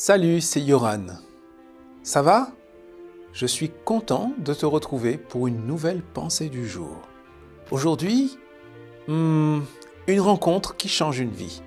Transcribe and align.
Salut, 0.00 0.40
c'est 0.40 0.60
Yoran. 0.60 1.06
Ça 2.04 2.22
va? 2.22 2.52
Je 3.32 3.46
suis 3.46 3.72
content 3.84 4.32
de 4.38 4.54
te 4.54 4.64
retrouver 4.64 5.18
pour 5.18 5.48
une 5.48 5.66
nouvelle 5.66 6.02
pensée 6.02 6.48
du 6.48 6.68
jour. 6.68 7.02
Aujourd'hui, 7.72 8.38
hmm, 9.08 9.58
une 10.06 10.20
rencontre 10.20 10.76
qui 10.76 10.88
change 10.88 11.18
une 11.18 11.32
vie. 11.32 11.62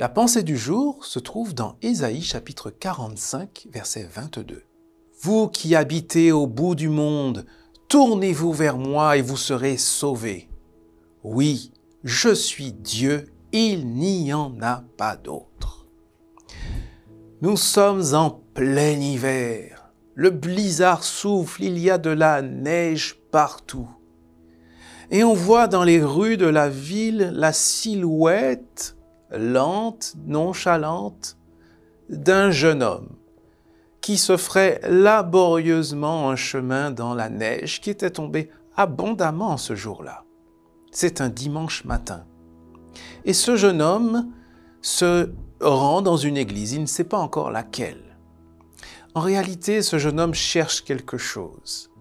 La 0.00 0.08
pensée 0.08 0.42
du 0.42 0.56
jour 0.56 1.04
se 1.04 1.20
trouve 1.20 1.54
dans 1.54 1.76
Ésaïe 1.80 2.22
chapitre 2.22 2.70
45, 2.70 3.68
verset 3.70 4.02
22. 4.12 4.64
Vous 5.22 5.46
qui 5.46 5.76
habitez 5.76 6.32
au 6.32 6.48
bout 6.48 6.74
du 6.74 6.88
monde, 6.88 7.46
Tournez-vous 7.90 8.52
vers 8.52 8.78
moi 8.78 9.16
et 9.16 9.20
vous 9.20 9.36
serez 9.36 9.76
sauvés. 9.76 10.48
Oui, 11.24 11.72
je 12.04 12.32
suis 12.32 12.70
Dieu, 12.70 13.26
il 13.50 13.88
n'y 13.88 14.32
en 14.32 14.54
a 14.62 14.84
pas 14.96 15.16
d'autre. 15.16 15.88
Nous 17.42 17.56
sommes 17.56 18.14
en 18.14 18.42
plein 18.54 18.92
hiver. 18.92 19.90
Le 20.14 20.30
blizzard 20.30 21.02
souffle, 21.02 21.64
il 21.64 21.78
y 21.78 21.90
a 21.90 21.98
de 21.98 22.10
la 22.10 22.42
neige 22.42 23.16
partout. 23.32 23.90
Et 25.10 25.24
on 25.24 25.34
voit 25.34 25.66
dans 25.66 25.82
les 25.82 26.00
rues 26.00 26.36
de 26.36 26.46
la 26.46 26.68
ville 26.68 27.32
la 27.34 27.52
silhouette 27.52 28.96
lente, 29.32 30.14
nonchalante 30.28 31.36
d'un 32.08 32.52
jeune 32.52 32.84
homme 32.84 33.16
qui 34.10 34.18
se 34.18 34.36
ferait 34.36 34.80
laborieusement 34.88 36.30
un 36.30 36.34
chemin 36.34 36.90
dans 36.90 37.14
la 37.14 37.28
neige 37.28 37.80
qui 37.80 37.90
était 37.90 38.10
tombée 38.10 38.50
abondamment 38.74 39.56
ce 39.56 39.76
jour-là. 39.76 40.24
C'est 40.90 41.20
un 41.20 41.28
dimanche 41.28 41.84
matin. 41.84 42.24
Et 43.24 43.32
ce 43.32 43.54
jeune 43.54 43.80
homme 43.80 44.32
se 44.82 45.30
rend 45.60 46.02
dans 46.02 46.16
une 46.16 46.36
église, 46.36 46.72
il 46.72 46.80
ne 46.80 46.86
sait 46.86 47.04
pas 47.04 47.18
encore 47.18 47.52
laquelle. 47.52 48.18
En 49.14 49.20
réalité, 49.20 49.80
ce 49.80 49.96
jeune 50.00 50.18
homme 50.18 50.34
cherche 50.34 50.82
quelque 50.82 51.16
chose. 51.16 51.92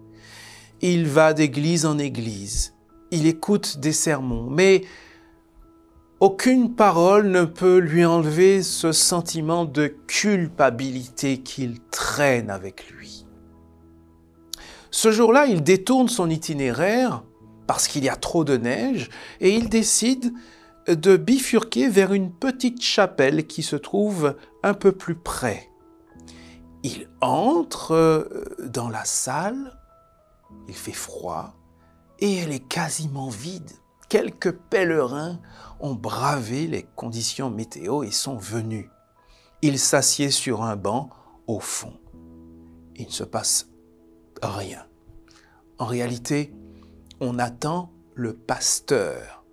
Il 0.82 1.06
va 1.06 1.36
d'église 1.36 1.86
en 1.86 2.00
église, 2.00 2.74
il 3.12 3.28
écoute 3.28 3.78
des 3.78 3.94
sermons, 3.94 4.50
mais 4.50 4.82
aucune 6.20 6.76
parole 6.76 7.30
ne 7.30 7.46
peut 7.46 7.78
lui 7.78 8.04
enlever 8.04 8.62
ce 8.62 8.92
sentiment 8.92 9.66
de 9.66 9.88
culpabilité 9.88 11.42
qu'il 11.42 11.80
traîne 11.92 12.50
avec 12.50 12.90
lui. 12.90 13.26
Ce 14.92 15.12
jour-là, 15.12 15.46
il 15.46 15.64
détourne 15.64 16.10
son 16.10 16.30
itinéraire 16.30 17.24
parce 17.68 17.88
qu'il 17.88 18.04
y 18.04 18.10
a 18.10 18.16
trop 18.16 18.44
de 18.44 18.58
neige 18.58 19.10
et 19.40 19.56
il 19.56 19.70
décide 19.70 20.34
de 20.88 21.18
bifurquer 21.18 21.88
vers 21.88 22.14
une 22.14 22.32
petite 22.32 22.82
chapelle 22.82 23.46
qui 23.48 23.64
se 23.64 23.76
trouve 23.76 24.36
un 24.64 24.74
peu 24.74 24.92
plus 24.92 25.16
près. 25.16 25.70
Il 26.84 27.10
entre 27.22 27.92
euh, 27.92 28.46
dans 28.66 28.90
la 28.90 29.06
salle, 29.06 29.78
il 30.68 30.74
fait 30.74 30.92
froid 30.92 31.54
et 32.20 32.38
elle 32.38 32.52
est 32.52 32.68
quasiment 32.68 33.30
vide 33.30 33.72
quelques 34.10 34.52
pèlerins 34.52 35.40
ont 35.80 35.94
bravé 35.94 36.68
les 36.68 36.84
conditions 36.84 37.50
météo 37.50 38.04
et 38.04 38.12
sont 38.12 38.36
venus. 38.36 38.90
Ils 39.62 39.80
s'assiedent 39.80 40.32
sur 40.32 40.64
un 40.64 40.76
banc 40.76 41.10
au 41.48 41.60
fond. 41.60 41.94
Il 42.96 43.06
ne 43.06 43.12
se 43.12 43.24
passe 43.24 43.70
rien. 44.42 44.86
En 45.78 45.86
réalité, 45.86 46.54
on 47.22 47.40
attend 47.40 47.92
le 48.16 48.34
pasteur 48.34 49.46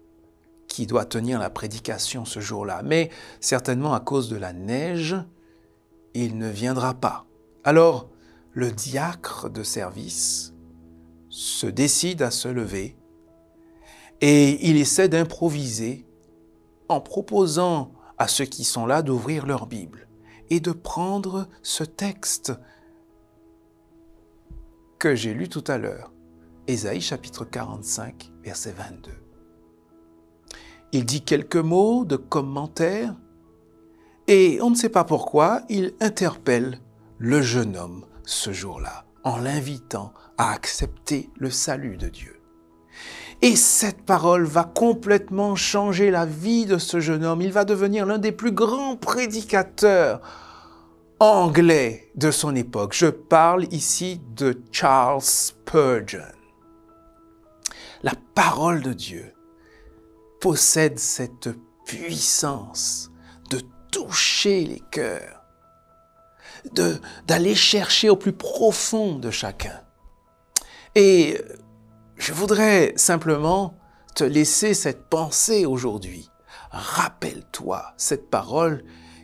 qui 0.67 0.87
doit 0.87 1.05
tenir 1.05 1.39
la 1.39 1.51
prédication 1.51 2.25
ce 2.25 2.41
jour-là. 2.41 2.83
Mais 2.83 3.11
certainement 3.41 3.95
à 3.95 4.01
cause 4.01 4.29
de 4.29 4.37
la 4.37 4.53
neige, 4.53 5.17
il 6.15 6.39
ne 6.39 6.49
viendra 6.49 6.94
pas. 6.94 7.27
Alors, 7.62 8.11
le 8.53 8.73
diacre 8.73 9.49
de 9.50 9.62
service 9.62 10.55
se 11.28 11.67
décide 11.67 12.23
à 12.23 12.31
se 12.31 12.49
lever 12.49 12.97
et 14.21 14.69
il 14.69 14.77
essaie 14.77 15.09
d'improviser 15.09 16.06
en 16.88 17.00
proposant 17.00 17.93
à 18.19 18.28
ceux 18.28 18.44
qui 18.44 18.65
sont 18.65 18.87
là 18.87 19.03
d'ouvrir 19.03 19.47
leur 19.47 19.66
Bible 19.66 20.09
et 20.50 20.60
de 20.60 20.72
prendre 20.72 21.49
ce 21.62 21.84
texte 21.84 22.53
que 24.99 25.15
j'ai 25.15 25.34
lu 25.34 25.49
tout 25.49 25.65
à 25.66 25.78
l'heure, 25.78 26.12
Ésaïe 26.66 27.00
chapitre 27.00 27.44
45, 27.44 28.32
verset 28.43 28.72
22. 28.72 29.10
Il 30.93 31.05
dit 31.05 31.22
quelques 31.22 31.56
mots 31.56 32.05
de 32.05 32.16
commentaire 32.16 33.15
et 34.28 34.59
on 34.62 34.71
ne 34.71 34.75
sait 34.76 34.88
pas 34.88 35.05
pourquoi 35.05 35.62
il 35.69 35.94
interpelle 36.00 36.81
le 37.19 37.43
jeune 37.43 37.76
homme 37.76 38.06
ce 38.25 38.53
jour-là 38.53 39.05
en 39.25 39.37
l'invitant 39.37 40.12
à 40.38 40.53
accepter 40.53 41.31
le 41.37 41.50
salut 41.50 41.97
de 41.97 42.09
Dieu. 42.09 42.36
Et 43.43 43.55
cette 43.55 44.03
parole 44.03 44.45
va 44.45 44.65
complètement 44.65 45.57
changer 45.57 46.11
la 46.11 46.25
vie 46.25 46.67
de 46.67 46.79
ce 46.79 47.01
jeune 47.01 47.25
homme. 47.25 47.43
Il 47.43 47.53
va 47.53 47.65
devenir 47.65 48.07
l'un 48.07 48.19
des 48.19 48.33
plus 48.33 48.53
grands 48.53 48.97
prédicateurs 48.97 50.21
anglais 51.21 52.11
de 52.15 52.31
son 52.31 52.55
époque. 52.55 52.95
Je 52.95 53.06
parle 53.06 53.67
ici 53.73 54.21
de 54.35 54.62
Charles 54.73 55.23
Spurgeon. 55.23 56.21
La 58.03 58.12
parole 58.35 58.83
de 58.83 58.93
Dieu 58.93 59.35
possède 60.41 60.99
cette 60.99 61.51
puissance 61.85 63.11
de 63.51 63.61
toucher 63.91 64.65
les 64.65 64.83
cœurs, 64.91 65.43
d'aller 67.27 67.55
chercher 67.55 68.11
au 68.11 68.17
plus 68.17 68.33
profond 68.33 69.19
de 69.19 69.31
chacun. 69.31 69.81
Et 70.95 71.41
je 72.26 72.32
voudrais 72.32 72.92
simplement 72.97 73.75
te 74.16 74.25
laisser 74.25 74.75
cette 74.75 75.09
pensée 75.09 75.64
aujourd'hui. 75.64 76.28
Rappelle-toi 76.72 77.84
cette 77.97 78.31
parole 78.31 78.82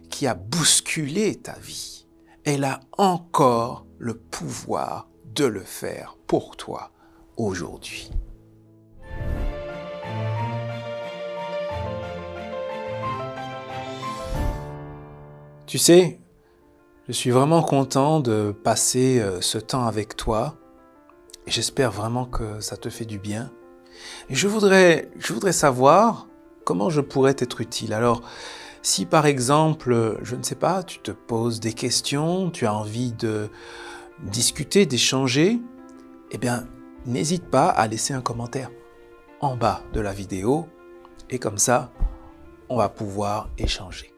qui 0.08 0.28
a 0.28 0.34
bousculé 0.34 1.34
ta 1.34 1.54
vie. 1.54 2.06
Elle 2.44 2.62
a 2.62 2.78
encore 2.98 3.86
le 3.98 4.14
pouvoir 4.14 5.08
de 5.34 5.44
le 5.44 5.62
faire 5.62 6.16
pour 6.28 6.56
toi 6.56 6.92
aujourd'hui. 7.36 8.08
Tu 15.66 15.78
sais, 15.78 16.20
je 17.08 17.12
suis 17.12 17.30
vraiment 17.30 17.64
content 17.64 18.20
de 18.20 18.52
passer 18.52 19.18
euh, 19.18 19.40
ce 19.40 19.58
temps 19.58 19.88
avec 19.88 20.14
toi 20.14 20.56
j'espère 21.46 21.90
vraiment 21.90 22.24
que 22.24 22.60
ça 22.60 22.76
te 22.76 22.88
fait 22.88 23.04
du 23.04 23.18
bien. 23.18 23.50
Et 24.30 24.34
je 24.34 24.48
voudrais, 24.48 25.10
je 25.18 25.32
voudrais 25.32 25.52
savoir 25.52 26.28
comment 26.64 26.90
je 26.90 27.00
pourrais 27.00 27.34
t'être 27.34 27.60
utile. 27.60 27.92
Alors, 27.92 28.22
si 28.82 29.06
par 29.06 29.26
exemple, 29.26 30.18
je 30.22 30.36
ne 30.36 30.42
sais 30.42 30.54
pas, 30.54 30.82
tu 30.82 30.98
te 30.98 31.10
poses 31.10 31.60
des 31.60 31.72
questions, 31.72 32.50
tu 32.50 32.66
as 32.66 32.74
envie 32.74 33.12
de 33.12 33.48
discuter, 34.24 34.86
d'échanger, 34.86 35.60
eh 36.30 36.38
bien, 36.38 36.66
n'hésite 37.06 37.48
pas 37.50 37.68
à 37.68 37.86
laisser 37.86 38.14
un 38.14 38.20
commentaire 38.20 38.70
en 39.40 39.56
bas 39.56 39.82
de 39.92 40.00
la 40.00 40.12
vidéo 40.12 40.66
et 41.30 41.38
comme 41.38 41.58
ça, 41.58 41.92
on 42.68 42.76
va 42.76 42.88
pouvoir 42.88 43.48
échanger. 43.58 44.11